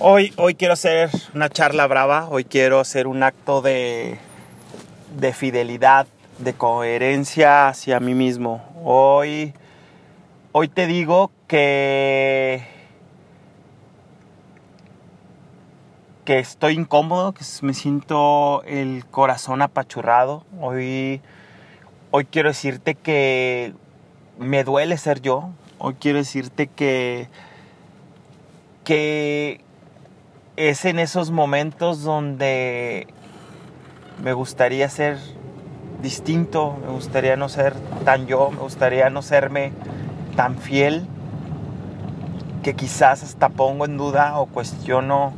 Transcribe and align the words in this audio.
Hoy, 0.00 0.32
hoy 0.36 0.54
quiero 0.54 0.74
hacer 0.74 1.10
una 1.34 1.48
charla 1.48 1.84
brava, 1.88 2.28
hoy 2.30 2.44
quiero 2.44 2.78
hacer 2.78 3.08
un 3.08 3.24
acto 3.24 3.62
de, 3.62 4.16
de 5.18 5.32
fidelidad, 5.32 6.06
de 6.38 6.54
coherencia 6.54 7.66
hacia 7.66 7.98
mí 7.98 8.14
mismo. 8.14 8.62
Hoy, 8.84 9.54
hoy 10.52 10.68
te 10.68 10.86
digo 10.86 11.32
que, 11.48 12.64
que 16.24 16.38
estoy 16.38 16.74
incómodo, 16.74 17.32
que 17.32 17.44
me 17.62 17.74
siento 17.74 18.62
el 18.66 19.04
corazón 19.04 19.62
apachurrado. 19.62 20.44
Hoy, 20.60 21.20
hoy 22.12 22.24
quiero 22.26 22.50
decirte 22.50 22.94
que 22.94 23.74
me 24.38 24.62
duele 24.62 24.96
ser 24.96 25.22
yo. 25.22 25.50
Hoy 25.78 25.96
quiero 25.98 26.18
decirte 26.18 26.68
que, 26.68 27.26
que 28.84 29.66
es 30.58 30.84
en 30.84 30.98
esos 30.98 31.30
momentos 31.30 32.02
donde 32.02 33.06
me 34.20 34.32
gustaría 34.32 34.88
ser 34.88 35.16
distinto, 36.02 36.76
me 36.84 36.90
gustaría 36.92 37.36
no 37.36 37.48
ser 37.48 37.74
tan 38.04 38.26
yo, 38.26 38.50
me 38.50 38.58
gustaría 38.58 39.08
no 39.08 39.22
serme 39.22 39.70
tan 40.34 40.58
fiel, 40.58 41.06
que 42.64 42.74
quizás 42.74 43.22
hasta 43.22 43.50
pongo 43.50 43.84
en 43.84 43.96
duda 43.96 44.36
o 44.40 44.46
cuestiono 44.46 45.32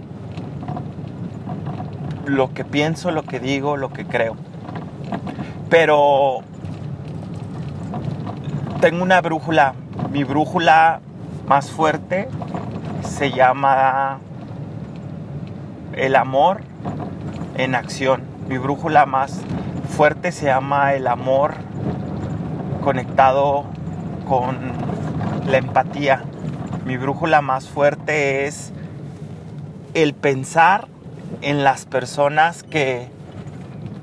lo 2.25 2.55
que 2.55 2.65
pienso, 2.65 3.11
lo 3.11 3.25
que 3.25 3.41
digo, 3.41 3.77
lo 3.77 3.93
que 3.93 4.07
creo. 4.07 4.37
Pero 5.69 6.39
tengo 8.81 9.03
una 9.03 9.21
brújula, 9.21 9.75
mi 10.11 10.25
brújula 10.25 11.01
más 11.47 11.71
fuerte 11.71 12.31
se 13.03 13.31
llama 13.31 14.21
el 15.95 16.17
amor 16.17 16.63
en 17.57 17.75
acción. 17.75 18.23
Mi 18.49 18.59
brújula 18.59 19.07
más 19.07 19.41
fuerte 19.97 20.33
se 20.33 20.47
llama 20.47 20.95
el 20.95 21.07
amor 21.07 21.55
conectado 22.83 23.65
con 24.27 24.57
la 25.47 25.59
empatía. 25.59 26.25
Mi 26.87 26.97
brújula 26.97 27.43
más 27.43 27.69
fuerte 27.69 28.47
es 28.47 28.73
el 29.95 30.15
pensar 30.15 30.89
en 31.43 31.65
las 31.65 31.85
personas 31.85 32.63
que, 32.63 33.09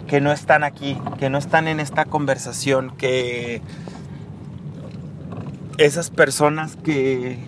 que 0.07 0.21
no 0.21 0.31
están 0.31 0.63
aquí, 0.63 0.99
que 1.17 1.29
no 1.29 1.37
están 1.37 1.67
en 1.67 1.79
esta 1.79 2.05
conversación, 2.05 2.91
que 2.95 3.61
esas 5.77 6.09
personas 6.09 6.75
que, 6.75 7.39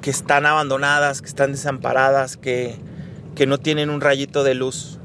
que 0.00 0.10
están 0.10 0.46
abandonadas, 0.46 1.22
que 1.22 1.28
están 1.28 1.52
desamparadas, 1.52 2.36
que, 2.36 2.78
que 3.34 3.46
no 3.46 3.58
tienen 3.58 3.90
un 3.90 4.00
rayito 4.00 4.44
de 4.44 4.54
luz. 4.54 4.98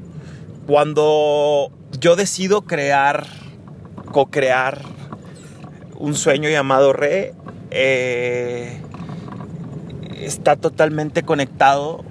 Cuando 0.66 1.70
yo 1.98 2.16
decido 2.16 2.62
crear, 2.62 3.26
co-crear 4.12 4.82
un 5.96 6.14
sueño 6.14 6.48
llamado 6.48 6.92
Re, 6.92 7.34
eh, 7.70 8.80
está 10.20 10.56
totalmente 10.56 11.22
conectado 11.22 12.04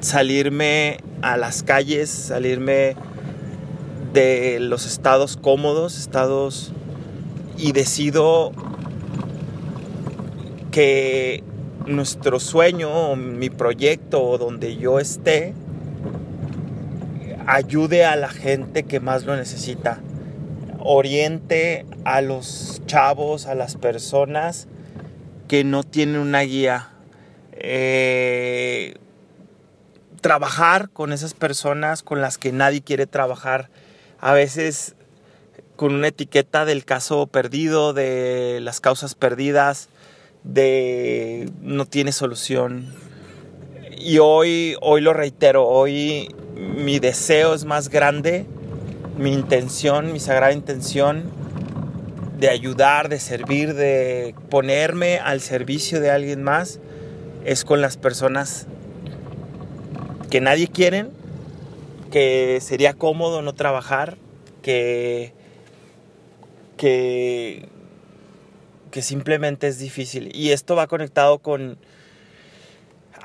salirme 0.00 0.98
a 1.22 1.36
las 1.36 1.62
calles, 1.62 2.10
salirme 2.10 2.96
de 4.12 4.58
los 4.60 4.86
estados 4.86 5.36
cómodos, 5.36 5.98
estados 5.98 6.72
y 7.58 7.72
decido 7.72 8.52
que 10.70 11.42
nuestro 11.86 12.40
sueño, 12.40 13.16
mi 13.16 13.50
proyecto, 13.50 14.38
donde 14.38 14.76
yo 14.76 14.98
esté, 14.98 15.54
ayude 17.46 18.04
a 18.04 18.16
la 18.16 18.28
gente 18.28 18.84
que 18.84 19.00
más 19.00 19.24
lo 19.24 19.36
necesita. 19.36 20.00
Oriente 20.78 21.86
a 22.04 22.20
los 22.20 22.82
chavos, 22.86 23.46
a 23.46 23.54
las 23.54 23.76
personas 23.76 24.68
que 25.48 25.64
no 25.64 25.82
tienen 25.84 26.20
una 26.20 26.40
guía. 26.40 26.90
Eh, 27.52 28.94
trabajar 30.20 30.90
con 30.90 31.12
esas 31.12 31.34
personas 31.34 32.02
con 32.02 32.20
las 32.20 32.38
que 32.38 32.52
nadie 32.52 32.82
quiere 32.82 33.06
trabajar. 33.06 33.70
A 34.20 34.32
veces 34.32 34.94
con 35.76 35.94
una 35.94 36.08
etiqueta 36.08 36.64
del 36.64 36.84
caso 36.84 37.26
perdido, 37.26 37.92
de 37.92 38.58
las 38.62 38.80
causas 38.80 39.14
perdidas, 39.14 39.88
de 40.46 41.50
no 41.62 41.86
tiene 41.86 42.12
solución. 42.12 42.92
Y 43.98 44.18
hoy, 44.18 44.76
hoy 44.80 45.00
lo 45.00 45.12
reitero, 45.12 45.66
hoy 45.66 46.28
mi 46.56 46.98
deseo 46.98 47.54
es 47.54 47.64
más 47.64 47.88
grande, 47.88 48.46
mi 49.18 49.32
intención, 49.32 50.12
mi 50.12 50.20
sagrada 50.20 50.52
intención 50.52 51.24
de 52.38 52.50
ayudar, 52.50 53.08
de 53.08 53.18
servir, 53.18 53.74
de 53.74 54.34
ponerme 54.50 55.18
al 55.18 55.40
servicio 55.40 56.00
de 56.00 56.10
alguien 56.10 56.42
más, 56.42 56.80
es 57.44 57.64
con 57.64 57.80
las 57.80 57.96
personas 57.96 58.66
que 60.30 60.40
nadie 60.40 60.68
quieren, 60.68 61.10
que 62.10 62.58
sería 62.60 62.94
cómodo 62.94 63.42
no 63.42 63.54
trabajar, 63.54 64.18
que, 64.62 65.32
que 66.76 67.68
simplemente 69.02 69.68
es 69.68 69.78
difícil. 69.78 70.34
Y 70.34 70.50
esto 70.50 70.76
va 70.76 70.86
conectado 70.86 71.38
con, 71.38 71.78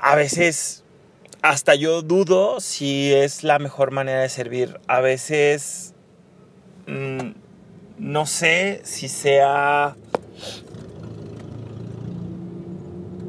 a 0.00 0.16
veces, 0.16 0.84
hasta 1.42 1.74
yo 1.74 2.02
dudo 2.02 2.60
si 2.60 3.12
es 3.12 3.44
la 3.44 3.58
mejor 3.58 3.90
manera 3.90 4.20
de 4.20 4.28
servir. 4.28 4.80
A 4.86 5.00
veces, 5.00 5.94
mm, 6.86 7.32
no 7.98 8.26
sé 8.26 8.80
si 8.84 9.08
sea 9.08 9.96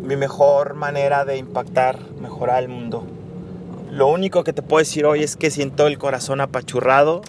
mi 0.01 0.15
mejor 0.17 0.73
manera 0.73 1.25
de 1.25 1.37
impactar, 1.37 1.97
mejorar 2.19 2.61
el 2.61 2.69
mundo. 2.69 3.07
Lo 3.91 4.07
único 4.07 4.43
que 4.43 4.53
te 4.53 4.61
puedo 4.61 4.79
decir 4.79 5.05
hoy 5.05 5.23
es 5.23 5.37
que 5.37 5.51
siento 5.51 5.87
el 5.87 5.97
corazón 5.97 6.41
apachurrado 6.41 7.21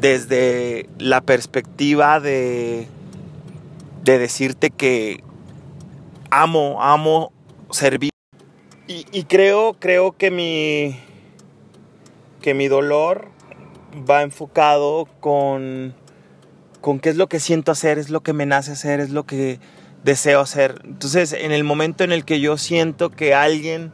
desde 0.00 0.88
la 0.98 1.20
perspectiva 1.20 2.18
de 2.18 2.88
de 4.02 4.18
decirte 4.18 4.70
que 4.70 5.22
amo, 6.30 6.82
amo 6.82 7.32
servir. 7.70 8.10
Y, 8.86 9.22
creo, 9.24 9.74
creo 9.74 10.16
que 10.16 10.32
mi, 10.32 10.98
que 12.40 12.54
mi 12.54 12.66
dolor 12.66 13.28
va 14.08 14.22
enfocado 14.22 15.06
con, 15.20 15.94
con 16.80 16.98
qué 16.98 17.10
es 17.10 17.16
lo 17.16 17.28
que 17.28 17.38
siento 17.38 17.70
hacer, 17.70 17.98
es 17.98 18.10
lo 18.10 18.22
que 18.22 18.32
me 18.32 18.46
nace 18.46 18.72
hacer, 18.72 18.98
es 18.98 19.10
lo 19.10 19.26
que 19.26 19.60
deseo 20.02 20.40
hacer. 20.40 20.80
Entonces, 20.84 21.32
en 21.32 21.52
el 21.52 21.62
momento 21.62 22.02
en 22.02 22.10
el 22.10 22.24
que 22.24 22.40
yo 22.40 22.58
siento 22.58 23.10
que 23.10 23.32
alguien 23.32 23.92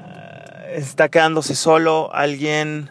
eh, 0.00 0.74
está 0.76 1.10
quedándose 1.10 1.54
solo, 1.54 2.08
alguien 2.14 2.88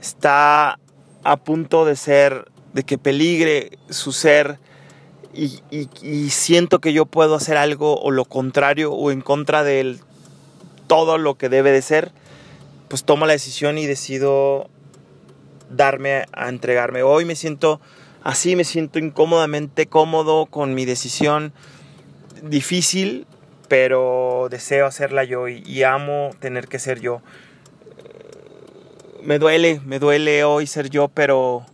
está 0.00 0.78
a 1.24 1.36
punto 1.36 1.84
de 1.84 1.96
ser, 1.96 2.50
de 2.72 2.84
que 2.84 2.96
peligre 2.96 3.78
su 3.90 4.12
ser, 4.12 4.58
y, 5.34 6.30
siento 6.30 6.80
que 6.80 6.92
yo 6.92 7.06
puedo 7.06 7.34
hacer 7.34 7.56
algo 7.56 7.98
o 8.00 8.10
lo 8.10 8.24
contrario 8.24 8.92
o 8.92 9.10
en 9.10 9.22
contra 9.22 9.64
de 9.64 9.98
todo 10.86 11.16
lo 11.18 11.36
que 11.36 11.48
debe 11.48 11.72
de 11.72 11.82
ser, 11.82 12.12
pues 12.88 13.04
tomo 13.04 13.26
la 13.26 13.32
decisión 13.32 13.78
y 13.78 13.86
decido 13.86 14.68
darme 15.70 16.26
a 16.32 16.48
entregarme. 16.48 17.02
Hoy 17.02 17.24
me 17.24 17.34
siento 17.34 17.80
así, 18.22 18.56
me 18.56 18.64
siento 18.64 18.98
incómodamente 18.98 19.86
cómodo 19.86 20.46
con 20.46 20.74
mi 20.74 20.84
decisión 20.84 21.52
difícil, 22.42 23.26
pero 23.68 24.48
deseo 24.50 24.86
hacerla 24.86 25.24
yo 25.24 25.48
y, 25.48 25.62
y 25.64 25.82
amo 25.82 26.30
tener 26.40 26.68
que 26.68 26.78
ser 26.78 27.00
yo. 27.00 27.22
Me 29.22 29.38
duele, 29.38 29.80
me 29.86 29.98
duele 29.98 30.44
hoy 30.44 30.66
ser 30.66 30.90
yo, 30.90 31.08
pero 31.08 31.64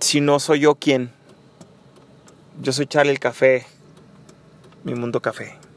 si 0.00 0.20
no 0.20 0.40
soy 0.40 0.60
yo, 0.60 0.74
¿quién? 0.74 1.12
Yo 2.60 2.72
soy 2.72 2.86
Charlie 2.86 3.12
el 3.12 3.20
Café, 3.20 3.64
mi 4.82 4.92
mundo 4.96 5.22
café. 5.22 5.67